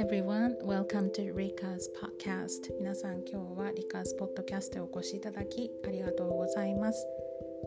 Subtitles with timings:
[0.00, 7.06] everyone, welcome to Rika's podcast 皆さん今日は Rika's podcast へお越しいただきありがとうございます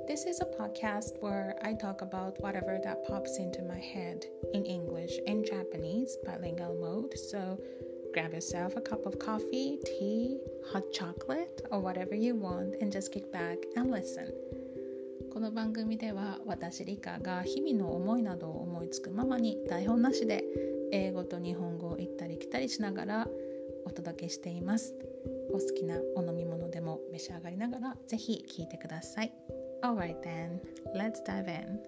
[0.07, 4.65] This is a podcast where I talk about whatever that pops into my head in
[4.65, 7.57] English and Japanese bilingual mode so
[8.13, 10.39] grab yourself a cup of coffee, tea,
[10.71, 14.33] hot chocolate or whatever you want and just kick back and listen
[15.31, 20.43] この番組では私リカが日々の思いなどを思いつくままに台本なしで
[20.94, 23.28] 英語と日本語を行ったり来たりしながら
[23.84, 24.94] お届けしています。
[25.52, 29.32] お好きなお飲み物でも召し上がりながらぜひ聞いてください。
[29.82, 30.60] Alright then,
[30.94, 31.80] let's dive in.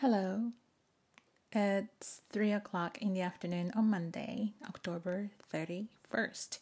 [0.00, 0.50] Hello
[1.52, 6.60] It's 3 o'clock in the afternoon on Monday, October 31st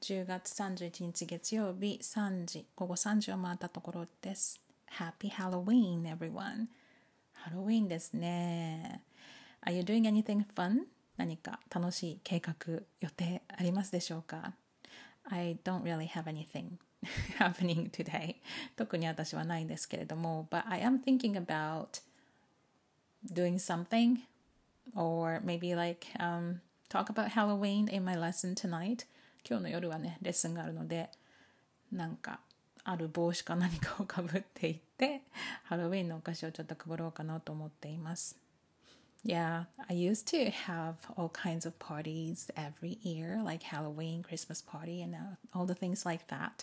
[0.00, 4.65] 10月31日月曜日3時午後3時を回ったところです。
[4.97, 6.67] Happy Halloween, everyone!
[7.33, 9.03] ハロウィンですね。
[9.65, 10.81] Are you doing anything fun?
[11.17, 12.55] 何か楽しい計画、
[12.99, 14.53] 予定ありますでしょうか
[15.23, 16.77] ?I don't really have anything
[17.39, 18.35] happening today.
[18.75, 22.01] 特に私はないんですけれども、but I am thinking about
[23.31, 24.17] doing something
[24.95, 29.07] or maybe like、um, talk about Halloween in my lesson tonight.
[29.47, 31.09] 今日の夜はね、レッスンがあるので、
[31.91, 32.39] なんか
[32.88, 35.22] ある帽子か何かをかぶっていって
[35.64, 38.38] ハロウィンのお菓子をちょっと配ろうかなと思っています
[39.24, 45.02] Yeah, I used to have all kinds of parties every year, like Halloween, Christmas party,
[45.02, 45.16] and
[45.52, 46.62] all the things like that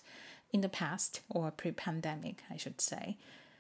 [0.53, 3.17] in the past or pre pandemic, I should say.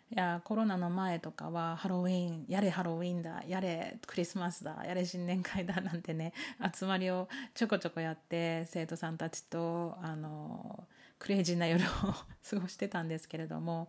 [0.09, 6.33] いやコロナの前とかはハロウィンやれハロウィンだやれクリスマスだやれ新年会だなんてね
[6.73, 10.83] 集まりをちょこちょこやって生徒さんたちとあの
[11.23, 11.87] クレイジーな夜を
[12.49, 13.87] 過ごしてたんですけれども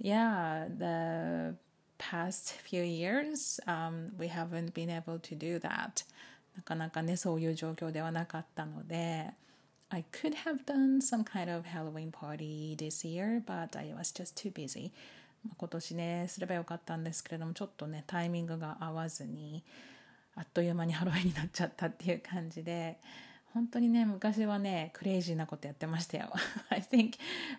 [0.00, 1.56] Yeah, the
[1.98, 6.04] past few years、um, we haven't been able to do that
[6.56, 9.28] なかなかねそういう状況ではなかったので
[9.90, 14.36] I could have done some kind of Halloween party this year, but I was just
[14.36, 14.92] too busy.
[15.56, 19.64] 今年ねすればよかったんですけれどもちょっとねタイミングが合わずに
[20.36, 22.98] あっという間にハロウィンになっちゃったっていう感じで
[23.54, 26.30] 本当にね昔はねクレイジーなことやってましたよ。
[26.70, 27.12] I think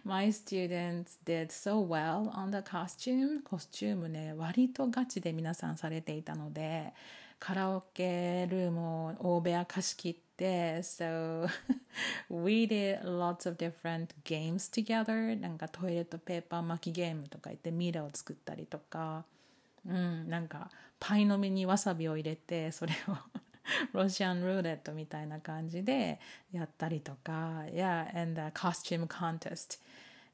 [0.04, 3.44] my students did so well on the costume.
[3.44, 6.94] コスチュームね割とガチで皆さんされていたので
[7.40, 11.48] カラオケルームを大部屋貸し切って so
[12.30, 15.40] we did lots of different games together.
[15.40, 19.26] なんかトイレットペーパー巻きゲームとか言ってミイラを作ったりとか。
[19.88, 20.70] うんなんか
[21.00, 23.16] パイの実にわさびを入れてそれを
[23.93, 26.21] ロシアンルーレットみたいな感じで
[26.53, 29.79] やったりとか Yeah, and the costume contest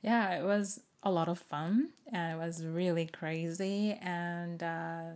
[0.02, 5.12] Yeah, it was a lot of fun and it was really crazy and uh,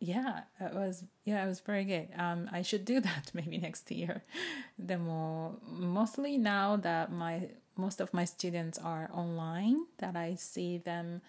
[0.00, 2.08] yeah, it was yeah, it was very good.
[2.18, 4.22] Um, I should do that maybe next year.
[4.78, 11.22] でも mostly now that my most of my students are online, that I see them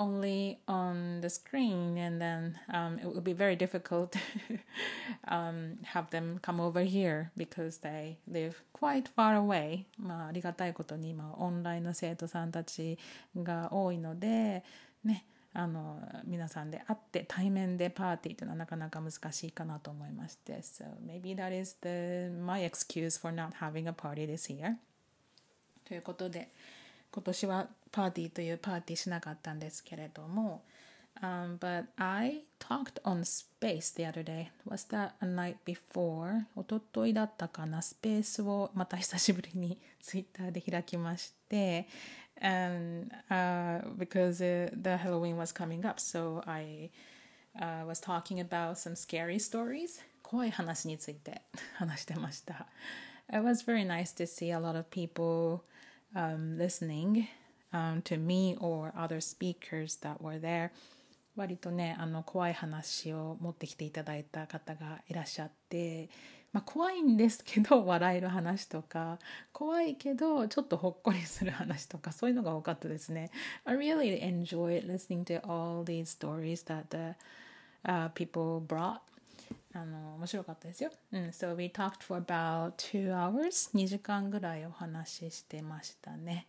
[0.00, 4.58] only on the screen and then um, it would be very difficult to
[5.28, 12.98] um, have them come over here because they live quite far away まあありがたいことに今オンラインの生徒さんたち
[13.36, 14.62] が多いので
[15.04, 24.74] ねあの皆さんで会って対面でパーティーというのはなかなか難しいかなと思いまして so maybe that is the my excuse for not having a party this year
[25.86, 26.50] ということで
[27.11, 30.63] 今年はパーティーというパーティーしなかったんですけれども、
[31.21, 34.47] um, but I talked on space the other day.
[34.65, 36.45] Was that a night before?
[36.55, 41.87] おとといだったかなスペースをまた久しぶりにツイッターで開きまして、
[42.41, 46.89] and uh, because the Halloween was coming up, so I
[47.59, 50.01] uh, was talking about some scary stories.
[50.23, 51.41] 怖い話について
[51.75, 52.67] 話してました。
[53.29, 55.61] It was very nice to see a lot of people
[56.15, 57.27] um, listening
[57.73, 60.71] um, to me or other speakers that were there
[61.35, 66.09] 割とねあの怖い話を持ってきていただいた方がいらっしゃって、
[66.51, 69.17] まあ、怖いんですけど笑える話とか
[69.53, 73.31] 怖いけどちょっとほっこりする話とかそういうのが多かったですね。
[73.63, 77.15] I really enjoyed listening to all these stories that the、
[77.85, 78.99] uh, people brought
[79.72, 80.90] あの面白かったですよ。
[81.12, 86.46] うん、so we talked for about two hours 2時間ぐらいお話ししてましたね。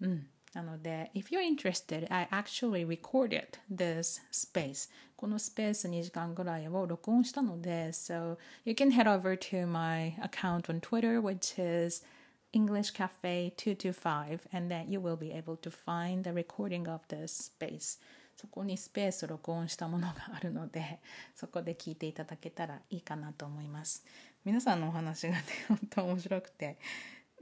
[0.00, 0.26] うん。
[0.52, 4.90] なので、if you're interested, I actually recorded this space.
[5.16, 12.04] このスペース2時間ぐらいを録音したので、so you can head over to my account on Twitter, which is
[12.52, 17.52] English Cafe 225, and then you will be able to find the recording of this
[17.52, 18.00] space.
[18.35, 20.99] そこにスペース録音したものがあるので
[21.35, 24.05] そこで聞いていただけたらいいかなと思います。
[24.43, 26.77] 皆さんのお話がね本当面白くて。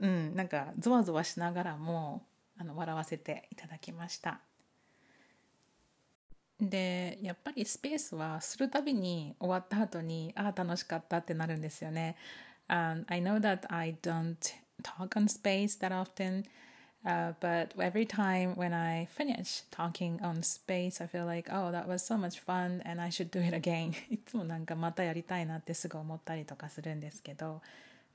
[0.00, 2.26] うんなんかゾワゾワしながらも
[2.58, 4.40] あの笑わせていただきました。
[6.60, 12.16] でやっぱりスペースはするたびに終わった後にああ楽しかったってなるんですよね。
[12.68, 14.36] Um, I know that I don't
[14.82, 16.44] talk on space that often,
[17.04, 21.86] uh, but every time when I finish talking on space, I feel like, oh, that
[21.86, 23.94] was so much fun and I should do it again.
[24.10, 27.60] いつもなんかまたやりたいなってすぐ思ったりとかするんですけど、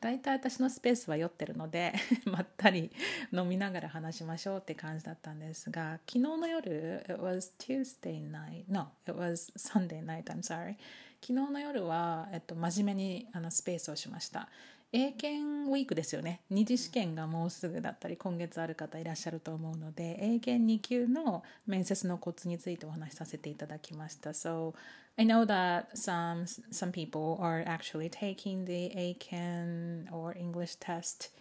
[0.01, 1.93] 大体私のスペースは酔ってるので
[2.25, 2.89] まったり
[3.33, 10.75] 飲みながら話しましょうって感じだったんですが昨日の夜 it was Tuesday night no it was Sunday night I'm sorry
[11.21, 14.47] 昨日の夜は、えっと、真面目にあのスペースをしました
[14.91, 24.73] 英検ウィークですよね二次試験がもうすぐだったり今月ある方いらっしゃると思うので英検2級の面接のコツについてお話しさせていただきました So
[25.15, 31.31] I know that some some people are actually taking the ACAN or English test.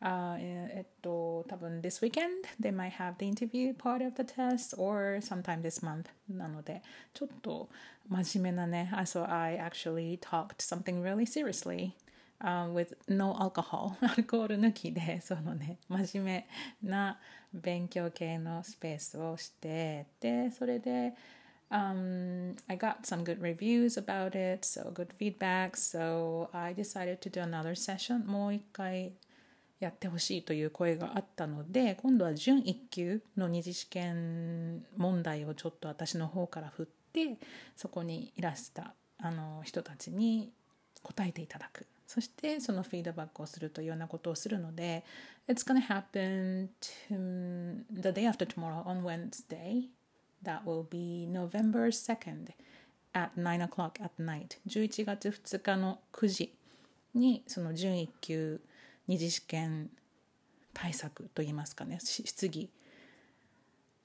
[0.00, 5.60] Uh, えっと多分 this weekend they might have the interview part of the test or sometime
[5.60, 7.68] this month なのでちょっと
[8.08, 11.92] 真面目なね so I actually talked something really seriously
[12.40, 16.46] uh, with no alcohol アルコール抜きでそのね真面
[16.82, 17.18] 目な
[17.52, 21.14] 勉強系のスペースをしてでそれで
[21.70, 25.76] Um, I got some good reviews about it, so good feedback.
[25.76, 28.24] So I decided to do another session.
[28.24, 29.12] もう一回
[29.78, 37.36] やってほしいという声があったので、今度は準1級の二次試験問題をちょっと私の方から振って、
[37.76, 40.50] そこにいらしたあの人たちに
[41.02, 41.86] 答えていただく。
[42.08, 45.04] そしてそのフィードバックをするというようなことをするので、
[45.46, 49.88] It's gonna happen to the day after tomorrow on Wednesday.
[50.42, 52.48] That will be November 2nd
[53.12, 56.54] at 9 o'clock at night 11月2日の9時
[57.14, 58.60] にその準1級
[59.06, 59.90] 二次試験
[60.72, 62.70] 対策といいますかね質疑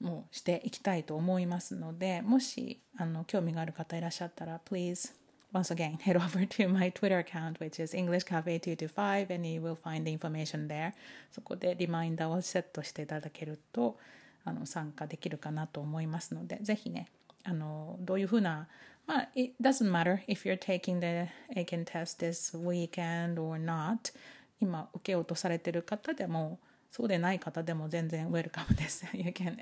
[0.00, 5.14] もしていきたいと思いますのでもしあの興味がある方いらっしゃったら please
[5.54, 10.04] once again head over to my Twitter account which is EnglishCafe225 and you will find
[10.04, 10.92] the information there
[11.30, 13.96] そこでリマインダーをセットしていただけると
[14.44, 17.06] あの参加できるかなと思いますのでぜひね
[17.44, 18.66] あのどういうふうな
[19.06, 24.12] まあ it doesn't matter if you're taking the ACAN test this weekend or not
[24.60, 26.58] 今受けようとされてる方でも
[26.90, 29.56] そうでない方でも全然ウェルカムです you can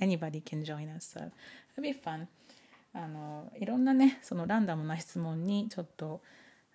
[0.00, 1.30] anybody can join us so
[1.76, 2.26] it'll be fun
[2.98, 6.20] あのいろんなねそのランダムな質問にちょっと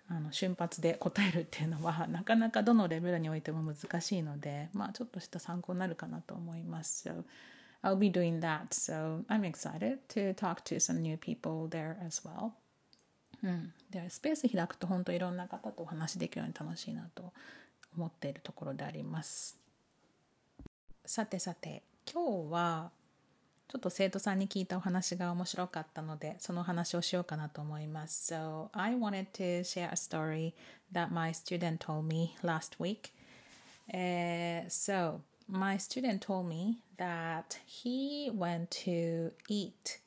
[0.08, 7.08] あの瞬発で答えるっていうのは なかなかどのレベルにおいても難しいので、まあ、ちょっとした参考になるかなと思います。
[7.08, 7.24] So
[7.82, 8.68] I'll be doing that.
[8.68, 12.52] So I'm excited to talk to some new people there as well.
[13.42, 17.32] うん、でスペース開くと本当いろんな方とお話できるように楽しいなと
[17.94, 19.58] 思っているところであります。
[21.04, 22.90] さてさて今日は
[23.68, 28.32] ちょっと生徒さんに聞いたお話が面白かったので、その話をしようかなと思います。
[28.32, 30.52] So, I wanted to share a story
[30.92, 33.12] that my student told me last week.
[33.92, 40.00] Uh, so, my student told me that he went to eat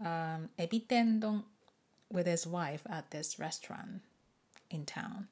[0.00, 1.42] um, ebi tendon
[2.10, 4.02] with his wife at this restaurant
[4.70, 5.28] in town.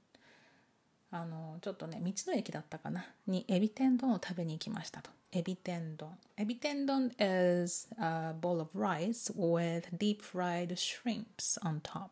[1.12, 12.08] あのちょっとね道の駅だったかなにエビ天丼を食べに行きましたとエビ天丼エビ天丼 is a bowl of rice with deep fried shrimps on top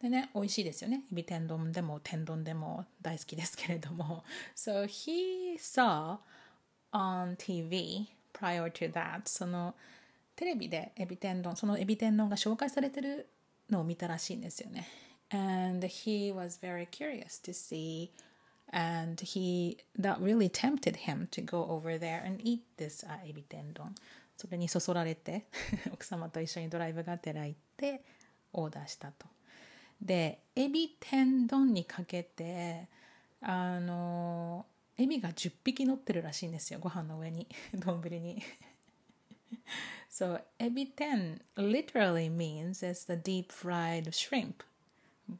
[0.00, 4.24] でね美味しいですよねエビ天丼でも天丼でも大好きですけれども
[4.56, 6.16] so he saw
[6.92, 9.74] on TV prior to that その
[10.34, 13.28] テレビでエビ天丼そのエビ天丼が紹介されてる
[13.68, 14.88] のを見たらしいんですよね
[15.30, 18.10] and he was very curious to see
[18.72, 23.94] and he that really tempted him to go over there and eat this、uh, エビ天丼
[24.36, 25.44] それにそそられて
[25.92, 28.02] 奥様と一緒にドライブがてら行って
[28.52, 29.26] オーダーしたと
[30.00, 32.88] でエビ天丼にかけて
[33.40, 34.66] あの
[34.98, 38.42] エビが10匹乗ってるらしいんですよご飯の上に丼に
[40.10, 44.64] so エビ天 literally means it's the deep fried shrimp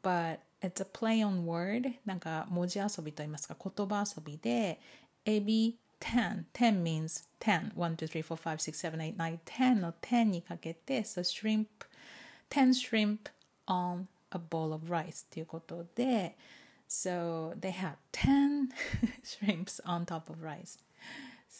[0.01, 4.80] but it's a play on word なんか文字遊びと言いますか言葉遊びで
[5.24, 11.66] エビ10 10 means 10 1 2 3 4 5 6 7 8 9 10の10にかけて so shrimp
[12.50, 13.18] 10 shrimp
[13.66, 16.36] on a bowl of rice ということで
[16.88, 18.68] so they had 10
[19.22, 20.78] shrimps on top of rice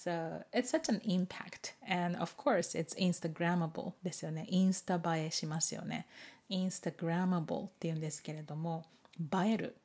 [0.04, 1.76] So it's such an impact.
[1.88, 4.46] And of course, it's Instagrammable ですよね。
[4.50, 6.06] インスタ映えしますよね。
[6.50, 8.86] Instagrammable っていうんですけれども、
[9.18, 9.76] 映える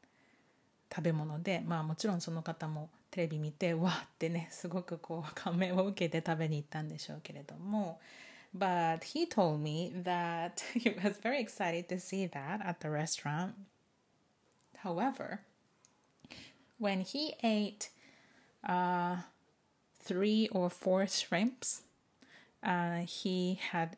[0.92, 8.00] 食べ物で、まあもちろんその方もテレビ見て、わーってね、すごくこう感銘を受けて食べに行ったんでしょうけれども、
[8.56, 13.52] But he told me that he was very excited to see that at the restaurant.
[14.82, 15.42] However,
[16.80, 17.90] when he ate
[18.66, 19.18] uh,
[20.07, 21.83] three or four shrimps,
[22.63, 23.97] uh, he had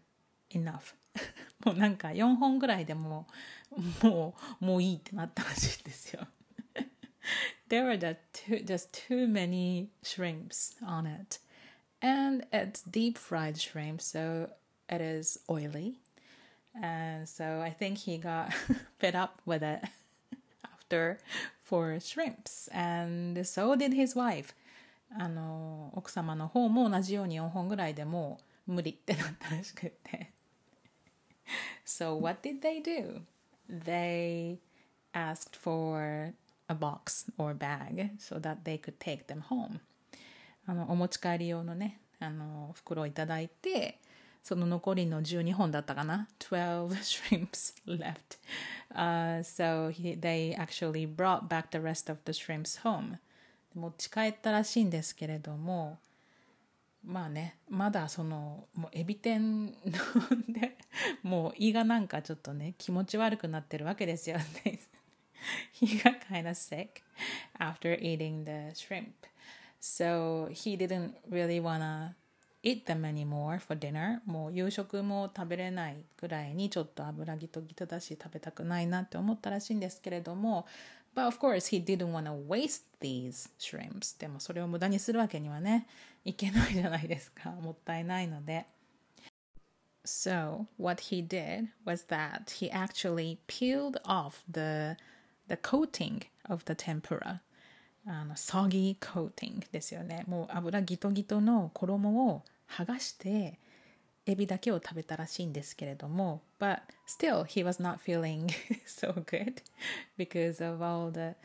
[0.49, 0.95] enough.
[1.65, 3.25] もうなんか4本ぐらいでも
[4.03, 6.27] もうもういいってなったらしいですよ。
[7.69, 11.39] There were just too, just too many shrimps on it.
[12.01, 14.49] And it's deep fried shrimp, so
[14.87, 15.95] it is oily.
[16.79, 18.53] And so I think he got
[18.99, 19.81] fed up with it
[20.63, 21.17] after
[21.63, 22.67] four shrimps.
[22.71, 24.53] And so did his wife.
[25.18, 30.32] あの奥様の方も同じように4本ぐらいでもう無理ってなったらしくて
[31.84, 33.22] So what did they do?
[33.68, 34.58] They
[35.12, 36.34] asked for
[36.68, 39.80] a box or bag so that they could take them home
[40.66, 43.98] あのお持ち帰り用のねあの袋をいただいて
[44.42, 48.38] その残りの12本だったかな12 shrimps left、
[48.94, 53.18] uh, so he, they actually brought back the rest of the shrimps home
[53.74, 55.98] 持ち帰ったらしいんですけれども
[57.04, 59.72] まあねまだそのもうエビ天
[60.48, 60.76] で
[61.22, 64.80] もう胃がなんかちょっとね気持ち悪くなってるわけですよね。
[65.72, 67.02] He got kind of sick
[67.58, 69.12] after eating the shrimp.
[69.80, 72.14] So he didn't really wanna
[72.62, 74.20] eat them anymore for dinner.
[74.26, 80.66] もう夕食も食べれないぐらいにちょっと油ギトギトだし食べたくないなって思ったらしいんですけれども
[81.15, 85.87] But of course he didn't want to waste these shrimps でもそれを無駄にするわけにはね
[86.25, 88.65] いけないじゃないですかもったいないので
[90.05, 94.97] So what he did was that he actually peeled off the
[95.47, 97.39] the coating of the tempura
[98.07, 103.57] あの soggy coating ですよねもう油ギトギトの衣を剥がして
[104.27, 108.51] エビだけを食べたらしいんですけれども but still he was not feeling
[108.85, 109.61] so good
[110.17, 111.35] because of all the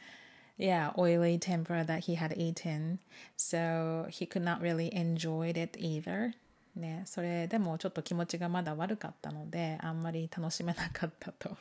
[0.57, 2.99] yeah oily tempura that he had eaten
[3.37, 6.35] so he could not really enjoy it either
[6.77, 11.57] ねそれでもちょっと気持ちがまだ悪かったのであんまり楽しめなかったと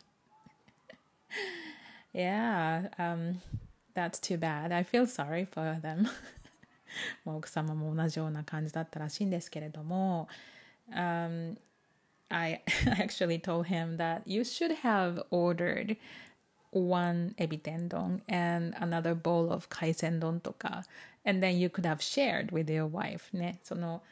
[2.13, 3.35] yeah um
[3.95, 6.05] that's too bad I feel sorry for them
[7.25, 10.27] 奥様も同じような感じだったらしいんですけれども
[10.91, 11.55] um,
[12.30, 15.96] I actually told him that you should have ordered
[16.70, 20.84] one ebi tendon and another bowl of kaisendon とか
[21.24, 24.02] and then you could have shared with your wife ねその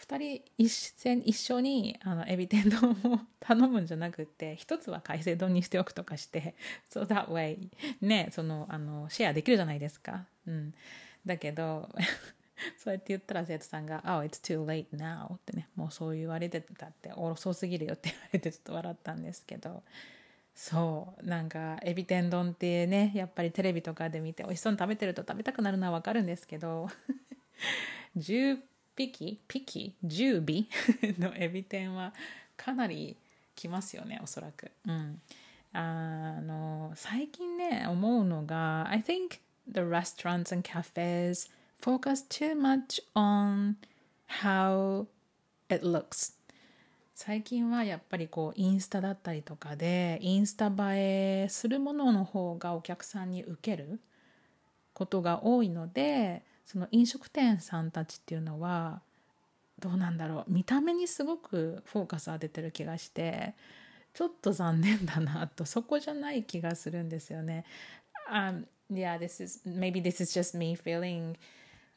[0.00, 6.54] 2人一緒一緒にあのエビ天丼を頼むんじゃなくて一つは海鮮丼にしておくとかして
[6.90, 7.68] so that way
[8.00, 10.74] ねそのあのシェアできるじゃないですか、うん、
[11.24, 11.88] だけど
[12.78, 19.82] そうやって言ったら生徒さんが「Oh, it's too late now」ってねもうそう言われてたって遅すぎるよって言われてちょっと笑ったんですけど
[20.54, 26.88] そうなんかエビ天丼ってねやっぱりテレビとかで見て美味しそうに食べてると食べたくなるのは分かるんですけど
[28.16, 28.60] 10
[28.96, 29.40] 匹？
[29.48, 30.66] 匹10尾？
[31.20, 32.14] のエビ天は
[32.56, 33.16] かなり
[33.56, 34.70] きますよねおそらく。
[34.86, 35.20] うん。
[35.72, 41.50] あの最近ね思うのが I think the restaurants and cafes
[41.80, 43.74] focus too much on
[44.42, 45.06] how
[45.68, 46.34] it looks
[47.14, 54.00] 最近はやっぱりこうインスタだったりとかでインスタ映えするものの方がお客さんに受ける
[54.92, 59.00] ことが多いのでその飲食店さんたちっていうのは
[59.78, 63.54] どうなんだろう見た目にすごくフォーカス当ててる気がして
[64.12, 67.64] ちょっと残念だなとそこじゃない気がするんですよね。
[68.30, 71.36] Um, yeah, this is maybe this is just me feeling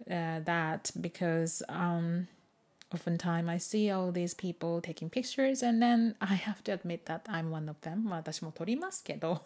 [0.09, 2.27] uh, that because um,
[2.93, 7.21] oftentimes I see all these people taking pictures and then I have to admit that
[7.27, 9.41] I'm one of them まあ私も撮りますけど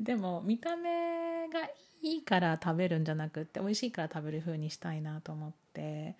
[0.00, 1.60] でも見た目が
[2.02, 6.16] いいから食べるんじゃなくって美味しいから食べる風にしたいなと思って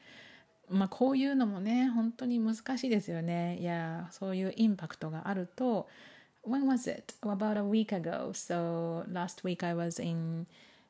[0.71, 5.89] まあこういうのもね本当に難しいですよねいやそういうインパクトがあると
[6.45, 7.15] When was it?
[7.23, 8.33] About a week ago.
[8.33, 10.47] So last week I was in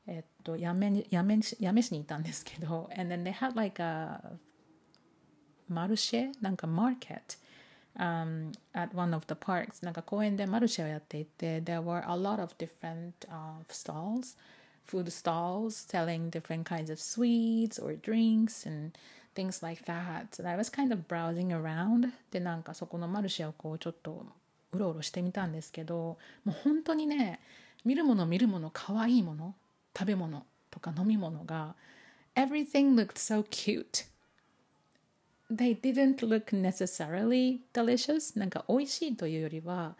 [0.06, 4.20] えっと、八女八女八女市にいたんですけど and then they had like a
[5.68, 7.38] マルシェなんか market
[7.96, 14.36] um, at one of the parks なんか公園でマルシェをやっていて there were a lot of different、uh, stalls
[14.86, 18.92] food stalls selling different kinds of sweets or drinks and
[19.34, 20.34] things like that.
[20.34, 24.26] So I was kind of browsing around でなんかそこのマルシェをこうちょっと
[24.72, 27.40] うろうろしてみたんですけどもう本当にね
[27.84, 29.54] 見るもの見るもの可愛いもの
[29.96, 31.74] 食べ物とか飲み物が
[32.34, 34.06] everything looked so cute.
[35.50, 38.38] They didn't look necessarily delicious.
[38.38, 39.96] なんか美味しいというよりは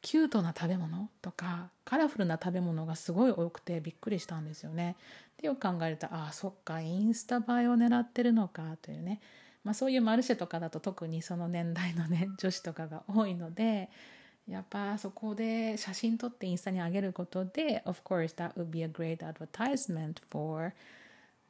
[0.00, 4.96] キュートな食べ物とかカラフルな食べ物がすごい多くてびっくりしたんですよね。
[5.40, 9.20] でよく考えるとああそっかインスタ映えを狙ってるのかというね、
[9.64, 13.90] まあ、そういうマルシェとかだと特にその年代のね女子とかが多いので
[14.48, 20.74] やっぱそこで写真撮ってインスタに上げることで of course that would be a great advertisement for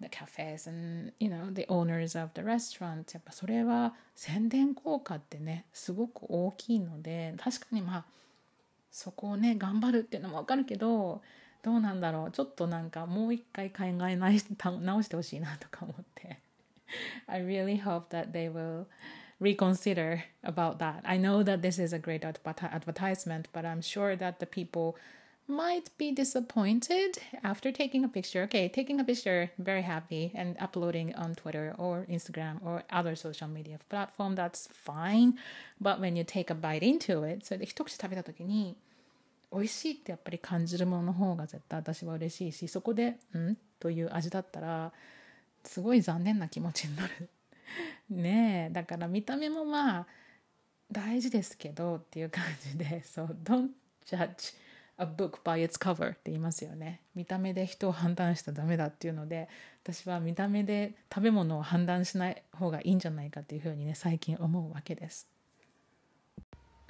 [0.00, 8.04] the cafes and you know the owners of the restaurant やっぱそれは宣伝効果ってねすごく大きいので確かにまあ
[8.90, 11.22] そこをね頑張るっていうのもわかるけど
[11.62, 14.38] どうなんだろうちょっとなんかもう一回考え直
[15.02, 16.38] してほしいなとか思って
[17.26, 18.84] I really hope that they will
[19.41, 24.39] reconsider about that I know that this is a great advertisement but I'm sure that
[24.39, 24.95] the people
[25.47, 28.43] might be disappointed after taking a picture.
[28.43, 33.47] Okay, taking a picture, very happy, and uploading on Twitter or Instagram or other social
[33.47, 35.39] media platform, that's fine.
[35.79, 38.75] But when you take a bite into it, それで一口食べた時に、
[39.51, 44.91] 美味しいってやっぱり感じるものの方が絶対私は嬉しいし、そこで、んという味だったら、
[45.63, 47.29] すごい残念な気持ちになる。
[48.10, 50.06] ねえ、だから見た目もまあ、
[50.90, 53.70] 大事ですけどっていう感じで、 そう、don't
[54.04, 54.54] judge
[54.98, 57.00] a book by its cover って言いますよね。
[57.14, 59.48] 見た目で人を判断しちゃダメだっていうので
[59.82, 65.28] 私は見た目で食べ物を判断しない方がいいんじゃないかっていうふうにね最近思うわけです。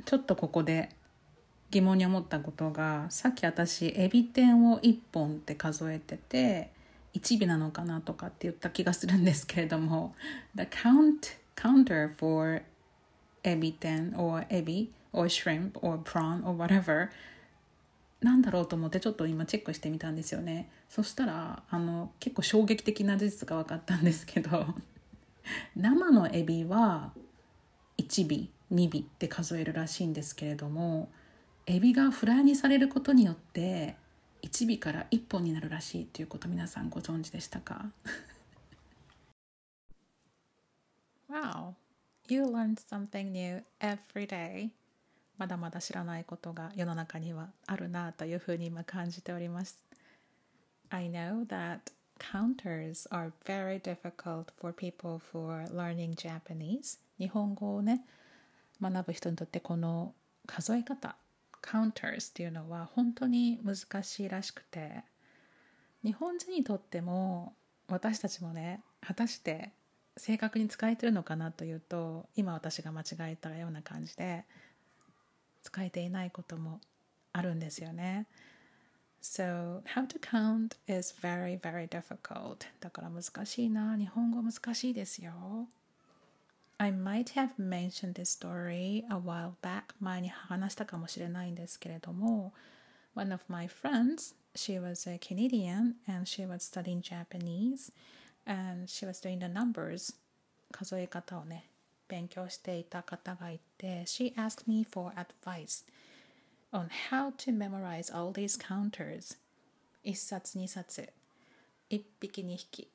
[0.05, 0.91] ちょっとここで
[1.71, 6.71] 疑問に思ったことがさっき私エビ天を1本って数えてて
[7.15, 10.15] 1尾なのかなとかって言った気がするんですけれども
[10.55, 12.63] The count counter for
[13.45, 17.09] エビ天 or エビ or shrimp or prawn or whatever
[18.21, 20.71] なんだろうと思ってちょっと今チェックしてみたんですよね。
[20.89, 24.67] そしたらあの結構衝撃的な事実が分かったんですけど
[25.75, 27.13] 生のエビは
[27.99, 31.11] 1尾2尾って数えるらしいんですけれども
[31.67, 33.97] エビがフライにされることによって
[34.43, 37.87] 1尾から1本になるらしいということ皆さんご存知でしたか
[41.31, 41.73] Wow,
[42.29, 44.71] you learned something new every day.
[45.39, 49.83] まだまだ知らないことが世の中にはあるなというふうに今感じております。
[50.91, 51.81] I know that
[52.19, 56.99] counters are very difficult for people who are learning Japanese.
[57.19, 58.05] 日本語をね、
[58.81, 60.15] 学ぶ人にとってこの
[60.47, 61.17] 数え方、
[61.63, 65.05] counters っていうのは本当に難しいらしくて、
[66.05, 67.55] 日本人にとっても
[67.89, 69.73] 私たちもね、果たして
[70.17, 74.45] 正確に使えてるのかなというと、今私が間違えたような感じで、
[75.63, 76.81] 使えていないことも
[77.33, 78.27] あるんですよね。
[79.23, 82.67] So, how to count is very, very difficult.
[82.81, 83.97] だから難しいな。
[83.97, 85.69] 日本語難しいですよ。
[86.82, 89.96] I might have mentioned this story a while back.
[90.00, 92.54] 前に話したかもしれないんですけれども、
[93.16, 97.92] One of my friends, she was a Canadian and she was studying Japanese
[98.46, 100.16] and she was doing the numbers
[100.72, 101.66] 数え方をね
[102.08, 105.86] 勉強していた方がいて She asked me for advice
[106.72, 109.38] on how to memorize all these counters
[110.04, 111.10] 一冊二冊
[111.90, 112.88] 一匹二匹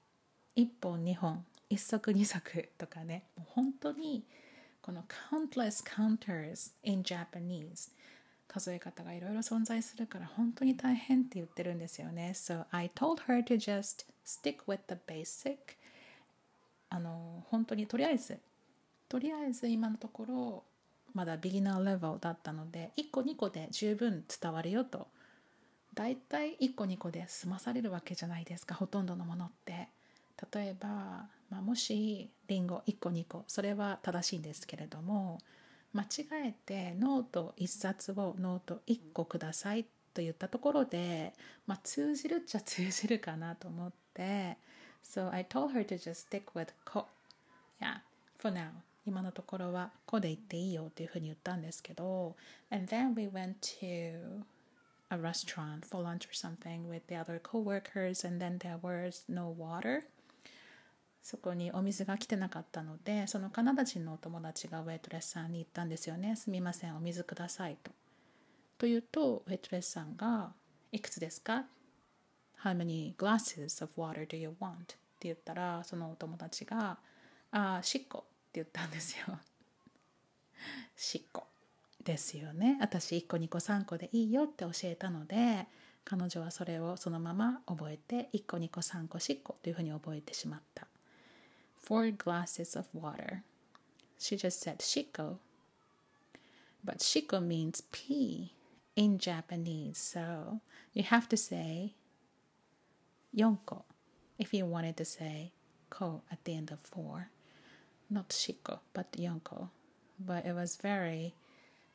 [0.55, 3.24] 一本二本 一足二足とかね。
[3.36, 4.24] もう本当に
[4.82, 7.92] この countless counters in Japanese
[8.48, 12.32] 数え方がいろいろ存在するから本当に大変って言ってるんですよね。
[12.34, 15.58] So I told her to just stick with the basic
[16.90, 18.40] あの本当にとりあえず
[19.10, 20.64] とりあえず今のところ
[21.14, 25.08] まだビギナーレベルだったので1個2個で十分伝わるよと。
[25.94, 29.90] だいたい1個2個で済まされるわけじゃないですかほとんどのものって。
[30.54, 35.40] 例えば、まあ、もしリンゴ1個2個それは正しいんですけれども
[35.94, 36.08] 間違
[36.48, 41.34] えてノート1冊をノート1個くださいと言ったところで、
[41.66, 44.58] まあ、通じるっちゃ通じるかなと思って
[45.04, 47.06] So I told her to just stick with こ
[47.82, 48.00] Yeah,
[48.38, 48.70] for now
[49.06, 52.36] 今のところはこで行っていいよっていうふうに言ったんですけど
[52.70, 54.44] and then we went to
[55.10, 59.56] a restaurant for lunch or something with the other coworkers and then there was no
[59.58, 60.04] water
[61.28, 67.92] そこにお水が来てなかったのでそのカナダ人のお友達がウェイトレスさんに言ったんですよねすみませんお水くださいと。
[68.78, 70.54] というとウェイトレスさんが
[70.94, 71.66] いくつですか
[72.64, 74.72] ？How many glasses of water do you want?
[74.72, 76.98] って言ったらそのお友達が
[77.52, 79.26] ああしっこって言ったんですよ。
[80.96, 81.44] しっこ。
[82.06, 85.68] ですよね私1個2個3個でいいよって教えたので
[86.06, 90.88] 彼女はそれをそのまま覚えて1個2個3個しっこというふうに覚えてしまった。
[91.88, 93.44] Four glasses of water
[94.20, 95.38] She just said shiko
[96.84, 98.52] but shiko means pee
[98.98, 100.60] in Japanese so
[100.92, 101.94] you have to say
[103.34, 103.84] yonko
[104.38, 105.54] if you wanted to say
[105.90, 107.30] ko at the end of four
[108.10, 109.70] not shiko but yonko.
[110.20, 111.36] but it was very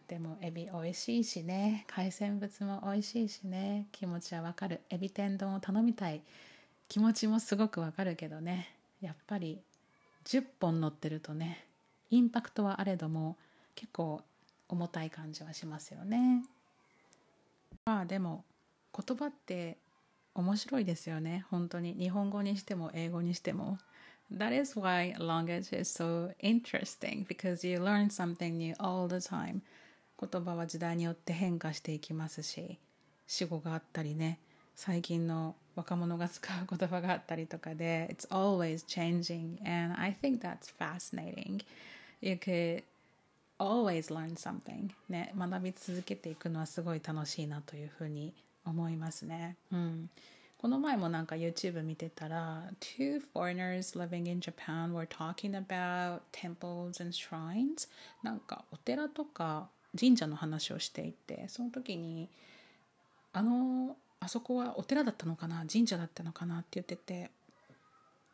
[0.07, 1.85] でもエビ美味しいしね。
[1.87, 3.87] 海鮮物も美味しいしね。
[3.93, 4.81] 気持ちはわかる。
[4.91, 6.23] エビ天丼を頼みたい
[6.89, 8.75] 気持ちもすごくわかるけどね。
[9.01, 9.61] やっぱり
[10.25, 11.65] 10本乗ってるとね
[12.11, 13.37] インパクトはあれども
[13.75, 14.23] 結構
[14.69, 16.43] 重たい感じはしますよね。
[17.85, 18.45] まあでも
[18.97, 19.79] 言葉って
[20.35, 21.45] 面白いですよね。
[21.51, 21.95] 本当に。
[21.95, 23.79] 日本語にしても英語にしても。
[24.31, 29.63] That is why language is so interesting because you learn something new all the time
[30.21, 32.79] 言葉は時代によって変化していきますし
[33.27, 34.39] 死語があったりね
[34.75, 41.63] 最近の若者が使う言葉があったりとかで It's always changing and I think that's fascinating
[42.21, 42.83] You could
[43.59, 49.57] always learn something ね学び続けていくのはすごい楽しいなというふうに思いますね。
[49.73, 50.11] うん。
[50.59, 57.89] この前もなんか YouTube 見てたら Two foreigners living in Japan were talking about temples and shrines
[58.23, 59.69] なんかお寺とか
[59.99, 62.29] 神社の話をしていてその時に
[63.33, 67.31] あのあそこはお寺だったのかな神社だったのかなって言ってて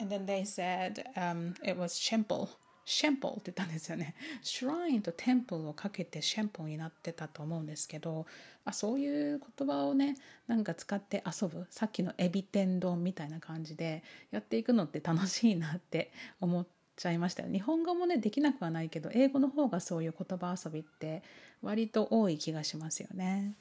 [0.00, 2.48] And then they said、um, it was temple
[2.84, 4.14] シェンポって言ったんですよね。
[4.42, 8.26] シュラインとテンプルをかけてシェンポルになってたと思うんですけど、
[8.64, 10.16] あそういう言葉をね、
[10.46, 11.66] なんか使って遊ぶ。
[11.70, 16.66] さっきのエビ天丼みたいな感じでやっていくのって楽しいなって 思っ
[16.96, 17.44] ちゃいました。
[17.44, 21.22] 日本語もね、できなくはないけど、英語の方がそういう言葉遊びって
[21.62, 23.54] 割と多い気がしますよね。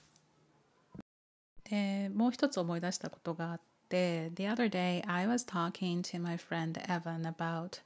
[1.64, 7.80] で、もう一つ思い出したことがあって、The other day I was talking to my friend Evan about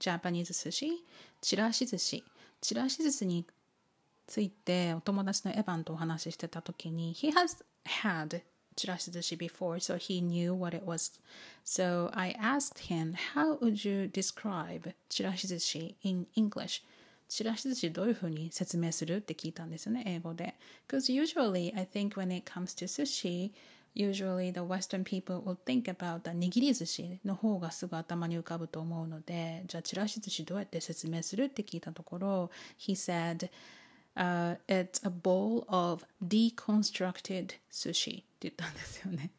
[0.00, 0.90] Japanese sushi
[1.40, 2.24] ちらし寿司
[2.60, 3.46] ちらし寿司に
[4.26, 8.42] ついてお友達のエヴァンとお話ししてた時に He has had
[8.74, 11.18] ちらし寿司 before so he knew what it was
[11.64, 16.82] so I asked him how would you describe ちらし寿司 in English
[17.28, 20.54] ちらし寿司どういうふうに説明するって聞いたんですよね英語で
[20.88, 23.52] because usually I think when it comes to sushi
[23.96, 33.48] usually the Western people will think about the 握り寿司の方がすぐ頭に浮かぶと思うので、じゃあちらし寿司どうやって説明するって聞いたところ、he said,
[34.14, 39.30] uh, it's a bowl of deconstructed sushi って言ったんですよね。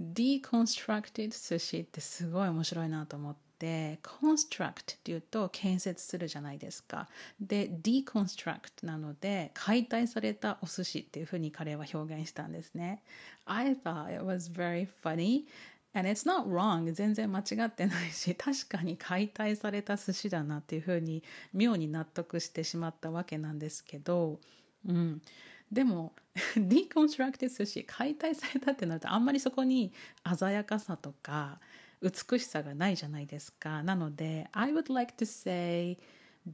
[0.00, 3.49] deconstructed sushi ってすごい面白いなと思って。
[3.60, 7.08] で construct っていうと建設するじゃないですか。
[7.38, 13.02] で deconstruct なので解体されたお寿司っていうふうに彼は表現したんですね。
[13.44, 15.44] I thought it was very funny
[15.92, 16.90] and it's not wrong.
[16.94, 24.40] 全然間違ってないし 確かに解体された寿司だなっていうふうに妙に納得してしまったわけなんですけど。
[24.86, 25.22] うん。
[25.70, 26.14] でも
[26.56, 29.92] deconstructed 寿司解体されたってなるとあんまりそこに
[30.38, 31.60] 鮮やかさとか
[32.02, 33.82] 美しさがないじゃないですか。
[33.82, 35.98] なので、I would like to say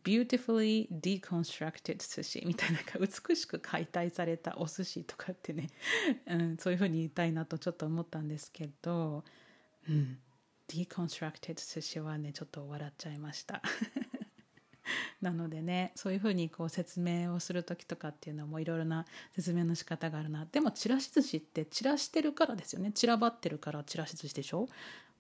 [0.02, 5.68] beautifully deconstructed 寿司みたいな美しく解体されたお寿司とかってね、
[6.26, 9.24] うん、そういうふうに言いたいなとちょっと思ったんですけど、
[9.88, 10.18] うん、
[10.68, 13.62] deconstructed 寿司はねちょっと笑っちゃいました。
[15.20, 20.46] なのでねそういうふうにこう説明をする時とかっていうのもいろいろな説明の仕方があるな。
[20.46, 22.92] でもちらし寿司って散らしてるからですよね。
[22.92, 24.68] 散らばってるからちらし寿司でしょ？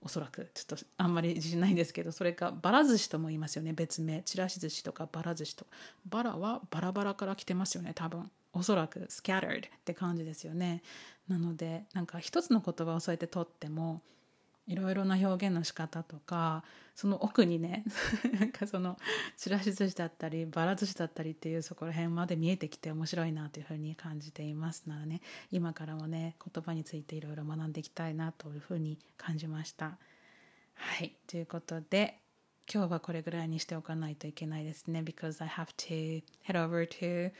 [0.06, 0.48] おそらく。
[0.54, 3.72] ちょっとあんまり自信ないんですけどそれかバラ寿司とも言いますよね。
[3.72, 4.22] 別名。
[4.22, 5.66] ちらし寿司とかバラ寿司と。
[6.08, 8.30] バラはバラバラから来てますよね多分。
[8.52, 9.00] おそらく。
[9.10, 10.82] scattered って感じですよね。
[11.26, 14.00] なのでなんか一つの言葉をそうやって取っても
[14.66, 17.84] いろいろな表現の仕方とかその奥にね
[18.40, 18.98] なんかその
[19.36, 29.98] ちらし寿司だったりばら寿司だったりっていうそこら辺まで見えてきて面白いなというふうに感じていますならね今からもね言葉についていろいろ学んでいきたいなというふうに感じました。
[30.74, 32.20] はいということで
[32.72, 37.32] 今日はこれぐらいにしておかないといけないですね because I have to head over to、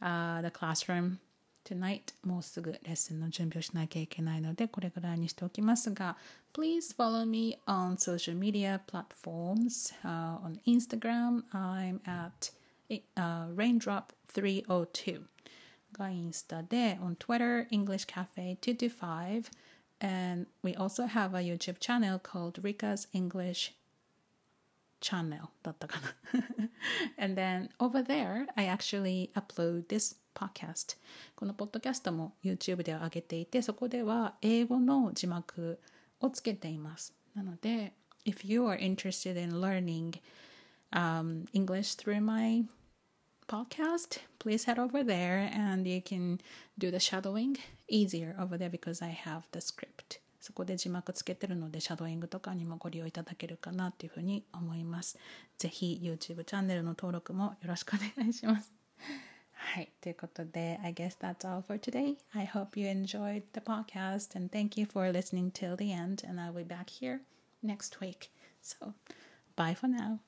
[0.00, 1.18] uh, the classroom.
[1.67, 6.17] tonight もうすぐレッスンの準備をしなきゃいけないのでこれぐらいにしておきますが
[6.53, 15.21] please follow me on social media platforms、uh, on Instagram I'm at、uh, raindrop302
[15.93, 19.49] がインスタで on Twitter English Cafe 225
[20.01, 23.73] and we also have a YouTube channel called Rika's English
[25.01, 26.15] channel だ ったかな
[27.17, 30.97] and then over there I actually upload this podcast
[31.35, 35.79] このポッドキャストも YouTube で上げていてそこでは英語の字幕
[36.21, 37.93] をつけていますなので
[38.25, 40.13] if you are interested in learning
[40.91, 42.63] um, English through my
[43.47, 46.39] podcast please head over there and you can
[46.77, 47.57] do the shadowing
[47.89, 55.18] easier over there because I have the script そこで字幕つけてるのでシャドーイングとかにもご利用いただけるかなというふうに思います。
[55.58, 58.72] ぜひ YouTube チャンネルの登録もよろしくお願いします。
[59.52, 59.92] はい。
[60.00, 62.16] ということで、I guess that's all for today.
[62.32, 66.26] I hope you enjoyed the podcast and thank you for listening till the end.
[66.26, 67.20] And I'll be back here
[67.62, 68.30] next week.
[68.62, 68.94] So,
[69.56, 70.20] bye for now.